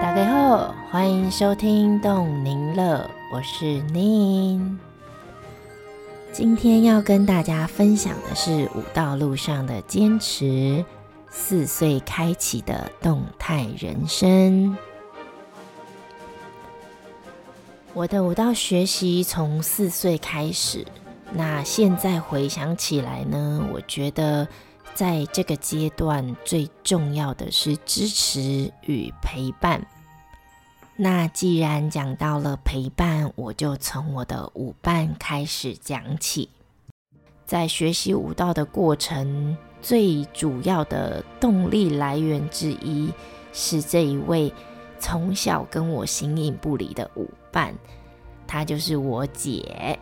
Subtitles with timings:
[0.00, 4.78] 大家好，欢迎收听动宁乐，我是宁。
[6.32, 10.84] 今天要跟大家分享的是舞道路上的坚持，
[11.30, 14.76] 四岁开启的动态人生。
[17.92, 20.86] 我的舞蹈学习从四岁开始，
[21.32, 24.46] 那现在回想起来呢，我觉得
[24.98, 29.86] 在这个阶段最重要的是支持与陪伴。
[30.96, 36.48] 那既然讲到了陪伴，我就从我的舞伴开始讲起。
[37.46, 43.12] 在学习舞蹈的过程，最主要的动力来源之一
[43.52, 44.52] 是这一位。
[44.98, 47.72] 从小跟我形影不离的舞伴，
[48.48, 49.96] 她就是我姐。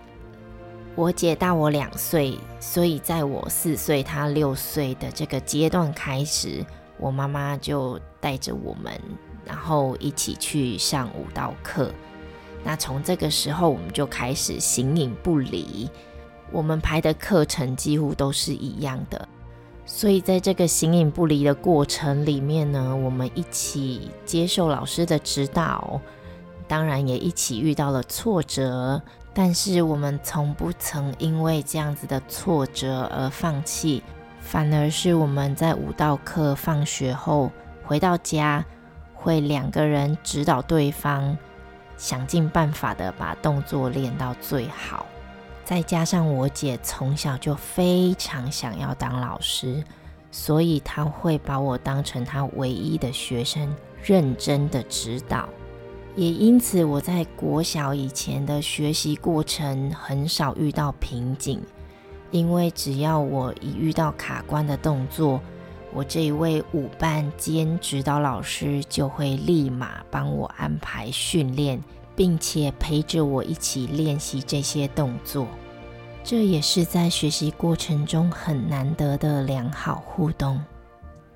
[0.97, 6.65] 我姐大我两岁，所以在我四岁、她六岁的这个阶段开始，
[6.97, 8.99] 我妈妈就带着我们，
[9.45, 11.93] 然后一起去上舞蹈课。
[12.65, 15.87] 那从这个时候，我们就开始形影不离。
[16.51, 19.29] 我们排的课程几乎都是一样的。
[19.85, 26.01] 所以，在这个形影不离的过程里面呢，我们一起接受老师的指导，
[26.67, 29.01] 当然也一起遇到了挫折，
[29.39, 34.03] 但是我们从不曾因为这样子的挫折而放弃，
[34.41, 37.53] 反而是我们在舞蹈课放学后
[37.84, 38.65] 回到家，
[39.12, 41.37] 会两个人指导对方，
[41.98, 45.05] 想尽办法的把动作练到最好。
[45.67, 49.84] 再加上我姐从小就非常想要当老师，
[50.31, 55.47] 所以她会把我当成她唯一的学生，认真的指导。
[56.16, 61.62] 也因此，我在国小以前的学习过程很少遇到瓶颈，
[62.32, 65.41] 因为只要我一遇到卡关的动作，
[65.94, 71.81] 我这一位舞伴兼指导老师就会立马帮我安排训练。
[72.16, 75.47] 并且陪着我一起练习这些动作，
[76.25, 80.59] 这也是在学习过程中很难得的良好互动。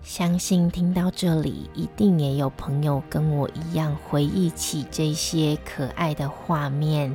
[0.03, 7.15] 相信听到这里，一定也有朋友跟我一样回忆起这些可爱的画面、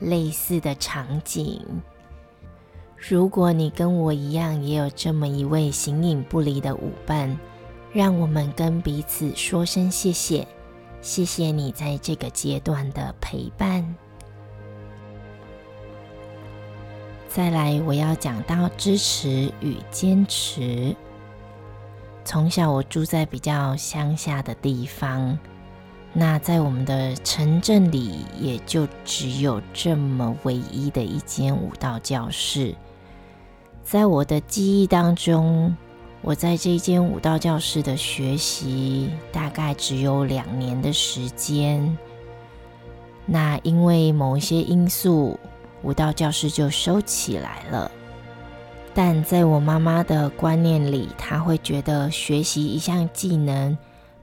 [0.00, 1.60] 类似的场景。
[2.96, 7.38] 如果你跟我一样，也有这么一位形影不离的舞伴，
[7.92, 10.46] 让我们跟彼此说声谢谢。
[11.00, 13.94] 谢谢你在这个阶段的陪伴。
[17.28, 20.94] 再来，我要讲到支持与坚持。
[22.24, 25.38] 从小我住在比较乡下的地方，
[26.12, 32.74] 那在我们的城镇里，也就只有这么唯一的一间舞蹈教室。
[33.82, 35.76] 在我的记忆当中。
[36.24, 41.98] 我在这间舞蹈教室的学习大概只有两年的时间。
[43.26, 45.36] 那因为某一些因素，
[45.82, 47.90] 舞蹈教室就收起来了。
[48.94, 53.76] 但在我妈妈的观念里，她会觉得学习一项技能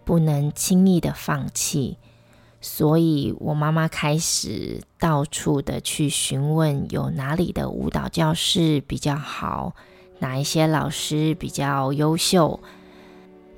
[0.06, 1.98] 不能轻易的放弃，
[2.62, 9.74] 所以我妈妈开始到处的去询问有哪里的舞蹈教室比较好。
[10.20, 12.60] 哪一些老师比较优秀？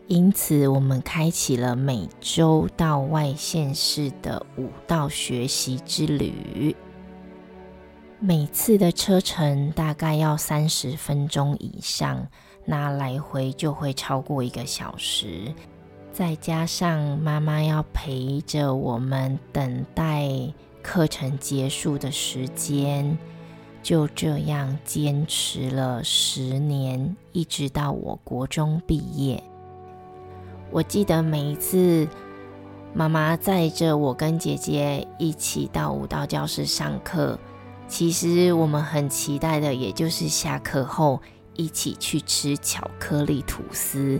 [0.07, 6.75] 因此，我们开启了每周到外县市的舞蹈学习之旅。
[8.23, 12.27] 每次的车程大概要三十分钟以上，
[12.63, 15.51] 那来回就会超过一个小时。
[16.13, 20.29] 再加上妈妈要陪着我们等待
[20.83, 23.17] 课程结束的时间。
[23.81, 29.43] 就这样坚持了十年，一直到我国中毕业。
[30.69, 32.07] 我记得每一次
[32.93, 37.39] 妈妈载着我跟姐姐一起到舞蹈教室上课，
[37.91, 41.21] 其实我们很期待的，也就是下课后
[41.55, 44.17] 一起去吃巧克力吐司，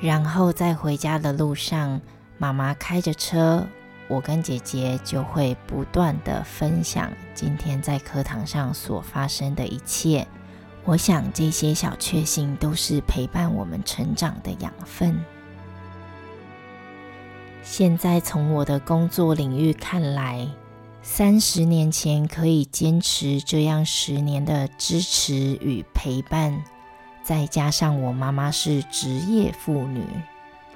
[0.00, 2.00] 然后在回家的路上，
[2.38, 3.66] 妈妈开着车。
[4.08, 10.26] 我跟姐姐就会不断的分享今天在课堂上所发生的一切。
[10.84, 15.22] 我想这些小确幸都是陪伴我们成长的养分。
[17.62, 20.48] 现在从我的工作领域看来，
[21.08, 26.62] 三十年前可以坚持这样十年的支持与陪伴，
[27.22, 30.04] 再加上我妈妈是职业妇女，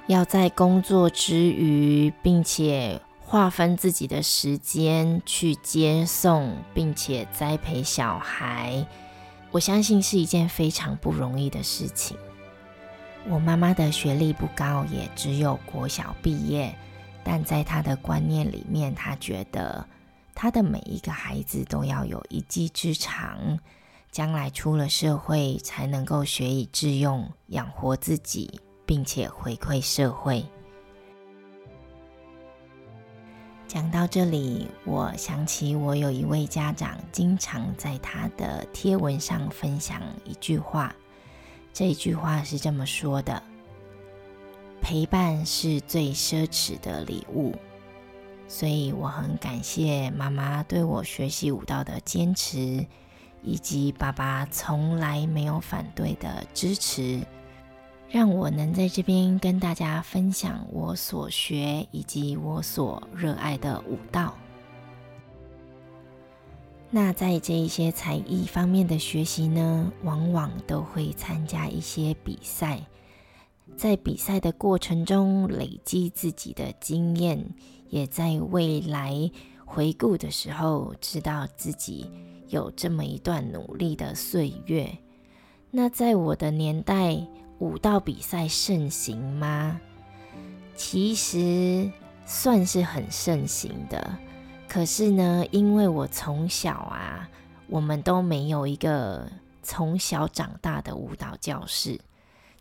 [0.07, 2.99] 要在工作之余，并且。
[3.19, 8.85] 划分自己的时间去接送，并且栽培小孩，
[9.51, 12.17] 我相信是一件非常不容易的事情。
[13.29, 16.75] 我妈妈的学历不高，也只有国小毕业，
[17.23, 19.85] 但在她的观念里面，她觉得
[20.33, 23.59] 他的每一个孩子都要有一技之长，
[24.11, 30.45] 将来出了社会才能够学以致用，养活自己，并且回馈社会。
[33.67, 40.93] 讲到这里，我想起我有一位家长经常在他的贴文上分享一句话，
[41.71, 43.41] 这句话是这么说的
[44.83, 47.55] ：“陪伴是最奢侈的礼物。”
[48.53, 52.85] 所以我很感谢妈妈对我学习舞蹈的坚持，
[53.41, 57.25] 以及爸爸从来没有反对的支持。
[58.09, 64.35] 让我能在这边跟大家分享我所学以及我所热爱的舞蹈。
[66.89, 72.81] 那在这一些才艺方面的学习呢，往往都会参加一些比赛，
[73.75, 77.53] 在比赛的过程中累积自己的经验，
[77.89, 79.31] 也在未来
[79.65, 82.09] 回顾的时候，知道自己
[82.47, 84.97] 有这么一段努力的岁月。
[85.69, 87.25] 那在我的年代。
[87.61, 89.79] 舞蹈比赛盛行吗？
[90.75, 91.91] 其实
[92.25, 94.17] 算是很盛行的。
[94.67, 97.29] 可是呢，因为我从小啊，
[97.67, 99.31] 我们都没有一个
[99.61, 102.01] 从小长大的舞蹈教室，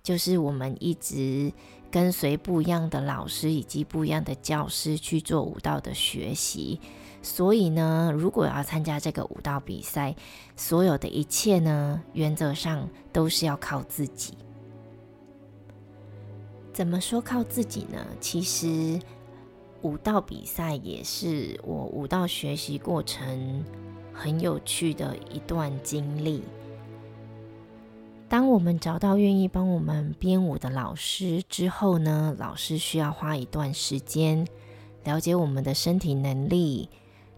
[0.03, 1.53] 就是我们一直
[1.91, 6.81] 跟随不一样的老师以及不一样的教师去做舞蹈的学习。
[7.23, 10.17] 所以呢，如果要参加这个舞蹈比赛，
[10.57, 14.35] 所有的一切呢，原则上都是要靠自己。
[16.73, 18.07] 怎么说靠自己呢？
[18.21, 18.99] 其实
[19.83, 23.63] 舞蹈比赛也是我舞蹈学习过程
[24.15, 26.43] 很有趣的一段经历。
[28.31, 34.47] 当我们找到愿意帮我们编舞的老师之后呢，老师需要花一段时间
[35.03, 36.89] 了解我们的身体能力，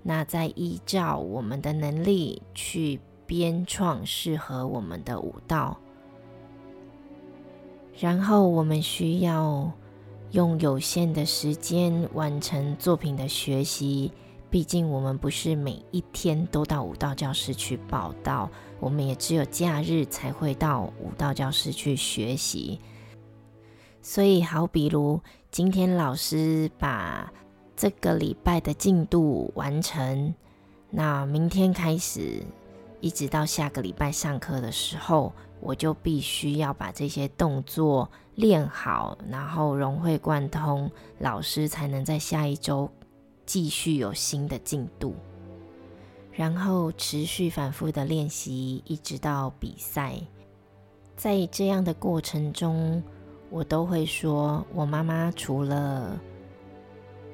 [0.03, 5.79] 那再依照我们的能力去编创适合我们的舞蹈。
[7.99, 9.73] 然后我们需要
[10.33, 14.13] 用有限的时间完成作品的学习，
[14.53, 18.51] 毕竟我们不是每一天都到舞蹈教室去报道，
[18.81, 22.79] 我们也只有假日才会到舞蹈教室去学习。
[24.03, 25.19] 所以，好比如
[25.51, 27.33] 今天老师把
[27.75, 30.35] 这个礼拜的进度完成，
[30.91, 32.43] 那明天开始，
[33.01, 35.33] 一直到下个礼拜上课的时候。
[35.65, 40.91] 我就必须要把这些动作练好，然后融会贯通，
[41.21, 42.91] 老师才能在下一周
[43.45, 45.15] 继续有新的进度，
[46.33, 50.15] 然后持续反复的练习，一直到比赛。
[51.17, 53.03] 在这样的过程中，
[53.51, 56.19] 我都会说，我妈妈除了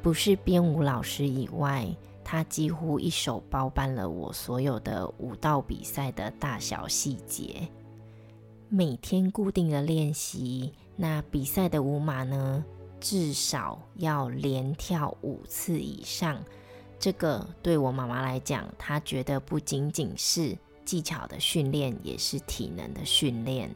[0.02, 1.86] 不是编舞老师以外，
[2.24, 7.68] 她几乎一手包办了我所有的舞蹈比赛的大小细节。
[8.68, 12.62] 每天固定的练习，那比赛的舞码呢，
[13.00, 16.42] 至少要连跳五次以上。
[16.98, 23.74] 这个对我妈妈来讲，她觉得不仅仅是技巧的训练，也是体能的训练。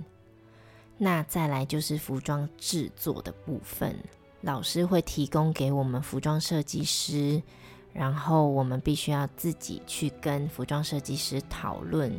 [0.98, 3.96] 那再来就是服装制作的部分，
[4.40, 7.42] 老师会提供给我们服装设计师，
[7.92, 12.12] 然后我们必须要自己去跟服装设计师讨论。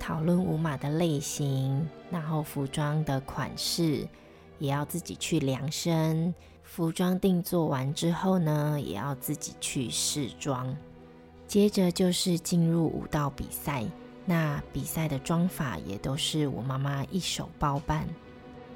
[0.00, 4.06] 讨论舞码的类型，然后服装的款式
[4.58, 6.34] 也要自己去量身。
[6.62, 10.76] 服装定做完之后呢，也要自己去试装。
[11.46, 13.84] 接着就是进入舞蹈比赛，
[14.26, 18.06] 那比赛的妆法也都是我妈妈一手包办。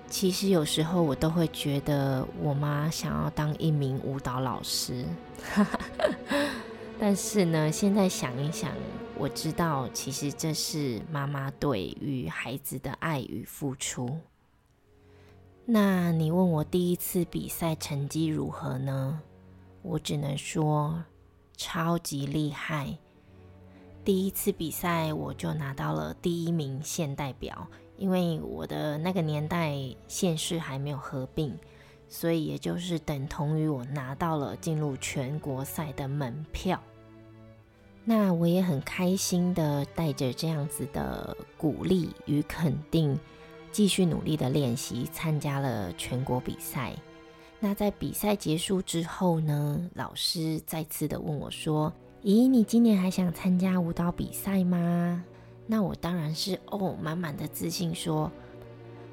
[0.09, 5.05] 其实有时候我都会觉得我妈想要当一名舞蹈老师，
[6.99, 8.71] 但是呢，现在想一想。
[9.19, 14.19] 我知道，其实这是妈妈对于孩子的爱与付出。
[15.65, 19.21] 那你问我第一次比赛成绩如何呢？
[19.83, 21.03] 我只能说
[21.57, 22.99] 超级厉害。
[24.05, 27.67] 第一次比赛我就拿到了第一名县代表，
[27.97, 29.77] 因为我的那个年代
[30.09, 31.57] 县市还没有合并，
[32.09, 36.83] 所以也就是等同于我拿到了进入全国赛的门票。
[38.05, 43.17] 那我也很开心的带着这样子的鼓励与肯定，
[43.73, 46.93] 继续努力的练习，参加了全国比赛。
[47.59, 55.25] 那在比赛结束之后呢，老师再次的问我说：“咦，你今年还想参加舞蹈比赛吗？”
[55.67, 58.31] 那我当然是哦，满满的自信说：“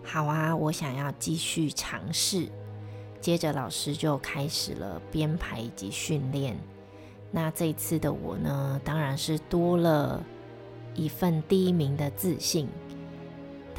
[0.03, 2.49] 好啊，我想要继续尝试。”
[3.21, 6.57] 接着老师就开始了编排以及训练。
[7.31, 10.25] 那这次的我呢，当然是多了
[10.95, 12.67] 一份第一名的自信。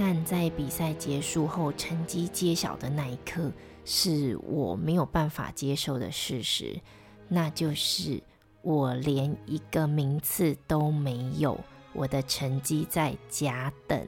[0.03, 3.53] 但在比赛结束后，成绩揭晓的那一刻，
[3.85, 6.81] 是我没有办法接受的事实，
[7.29, 8.19] 那就是
[8.63, 11.61] 我连一个名次都没有，
[11.93, 14.03] 我的成绩在甲等。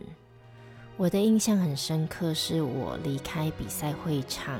[0.97, 4.59] 我的印象很深刻，是我离开比赛会场。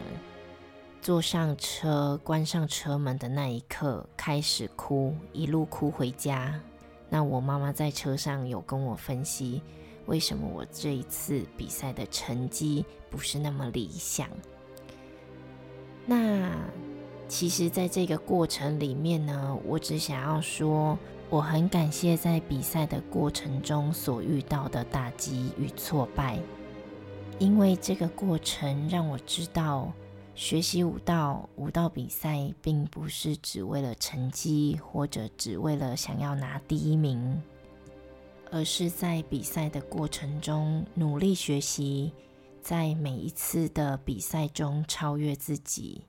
[1.01, 6.61] 坐上车，关上车门的那一刻，开始哭，一路哭回家。
[7.09, 9.63] 那我妈妈在车上有跟我分析，
[10.07, 14.29] 为什么我这一次比赛的成绩不是那么理想。
[16.05, 16.51] 那
[17.29, 20.99] 其实，在这个过程里面呢，我只想要说，
[21.31, 26.39] 我很感谢在比赛的过程中所遇到的打击与挫败，
[27.39, 29.93] 因为这个过程让我知道。
[30.35, 37.41] 学习舞蹈，舞蹈比赛并不是只为了成绩，或者只为了想要拿第一名，
[38.53, 42.13] 而是在比赛的过程中努力学习，
[42.61, 46.03] 在每一次的比赛中超越自己，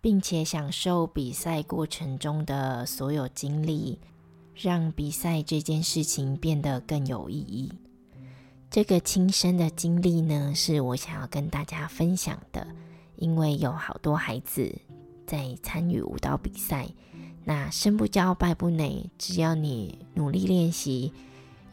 [0.00, 4.00] 并且享受比赛过程中的所有经历，
[4.56, 7.72] 让比赛这件事情变得更有意义。
[8.68, 12.66] 这个亲身的经历呢，是我想要跟大家分享的。
[13.14, 14.78] 因为有好多孩子
[15.26, 16.86] 在参与舞蹈比赛，
[17.44, 21.14] 那生不骄败不馁，只要你努力练习，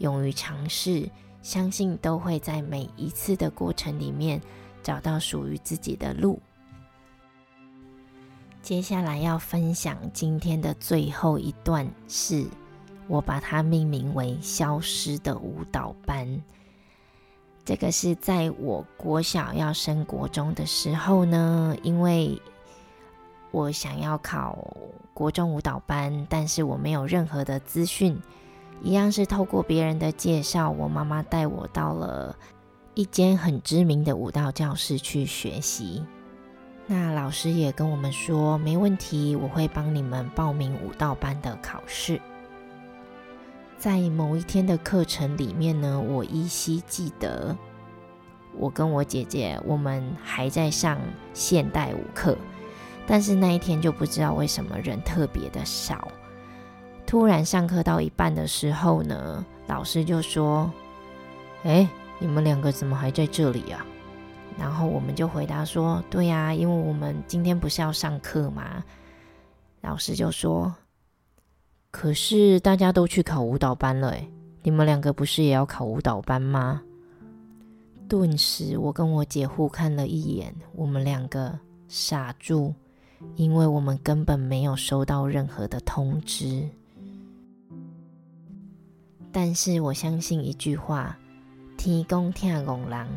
[0.03, 1.09] 勇于尝试，
[1.41, 4.39] 相信都会在每一次的过程里面
[4.83, 6.41] 找到属于自己的路。
[8.61, 12.45] 接下来要分享今天的最后一段，是
[13.07, 16.41] 我把它命名为“消失的舞蹈班”。
[17.63, 22.37] 这个是在我国小要升国中的时候呢，因为
[23.51, 24.75] 我想要考
[25.13, 28.17] 国中舞蹈班，但是我没有任何的资讯，
[28.83, 32.35] 一样是透过别人的介绍，我妈妈带我到了
[32.93, 36.05] 一间很知名的舞蹈教室去学习。
[36.85, 42.19] 那老师也跟我们说，没问题，我会帮你们报名舞蹈班的考试。
[43.77, 47.55] 在某一天的课程里面呢，我依稀记得，
[48.57, 50.99] 我跟我姐姐我们还在上
[51.33, 52.37] 现代舞课，
[53.07, 56.05] 但是那一天就不知道为什么人特别的少。
[57.13, 60.67] 突然上课到一半的时候呢，老师就说
[61.61, 63.85] ：“哎，你们两个怎么还在这里啊？”
[64.57, 68.83] 然后我们就回答说：“对呀，因为我们今天不是要上课吗？”
[69.81, 70.73] 老师就说。
[71.91, 74.15] 可是大家都去考舞蹈班了，
[74.63, 76.81] 你们两个不是也要考舞蹈班吗？
[78.09, 82.73] 顿时，我跟我姐互看了一眼，我们两个傻住，
[83.35, 86.67] 因为我们根本没有收到任何的通知。
[89.33, 91.17] 但是我相信一句话：
[91.75, 93.09] 天公听公狼，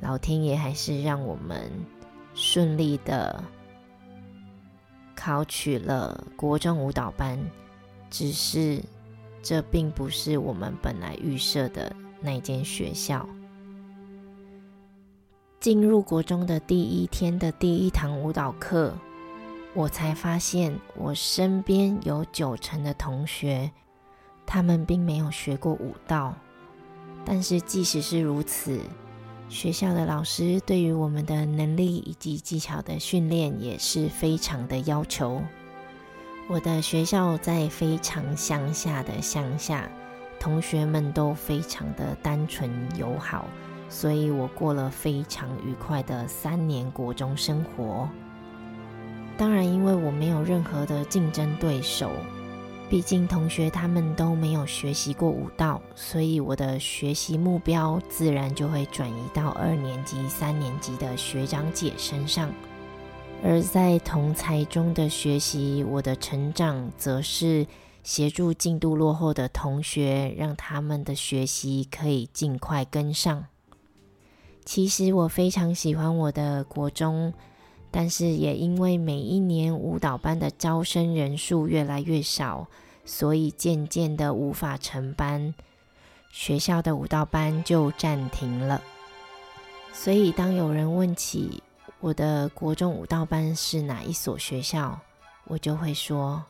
[0.00, 1.70] 老天爷还是让我们
[2.34, 3.44] 顺利的
[5.14, 7.38] 考取了国中舞蹈班。
[8.08, 8.82] 只是，
[9.42, 13.28] 这并不是我们本来预设的那间学校。
[15.60, 18.94] 进入国中的第一天的第一堂舞蹈课，
[19.74, 23.70] 我才发现我身边有九成的同学，
[24.46, 26.34] 他们并没有学过舞蹈。
[27.24, 28.80] 但是即使是如此，
[29.48, 35.42] 学校的老师对于我们的能力以及技巧的训练也是非常的要求。
[36.48, 39.90] 我的学校在非常乡下的乡下，
[40.38, 43.46] 同学们都非常的单纯友好，
[43.88, 48.08] 所以我过了非常愉快的三年国中生活。
[49.36, 52.10] 当然，因为我没有任何的竞争对手，
[52.88, 62.52] 毕竟同学他们都没有学习过舞蹈，所以我的学习目标自然就会转移到二年级、三年级的学长姐身上。
[63.42, 67.66] 而在同才中的学习，我的成长则是
[68.04, 73.46] 协助进度落后的同学，让他们的学习可以尽快跟上。
[74.64, 77.34] 其实我非常喜欢我的国中，
[77.98, 82.66] 但是也因为每一年舞蹈班的招生人数越来越少，
[83.06, 85.54] 所以渐渐的无法成班，
[86.30, 88.82] 学校的舞蹈班就暂停了。
[89.94, 91.62] 所以当有人问起，
[92.00, 95.00] 我的国中舞蹈班是哪一所学校？
[95.44, 96.44] 我就会说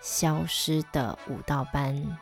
[0.00, 2.18] 消失的舞蹈班。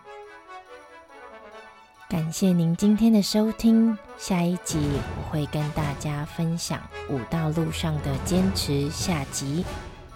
[2.12, 4.78] 感谢您今天的收听，下一集
[5.16, 6.78] 我会跟大家分享
[7.08, 9.64] 武道路上的坚持下集。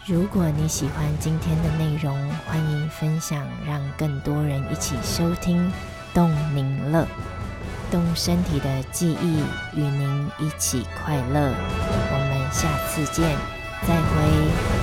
[0.05, 2.15] 如果你喜欢今天的内容，
[2.47, 5.73] 欢迎分享，让更多人一起收听
[6.13, 7.07] 动宁乐，
[7.91, 9.39] 动身体的记忆，
[9.75, 11.51] 与您一起快乐。
[12.13, 13.35] 我们下次见，
[13.89, 14.76] 再会。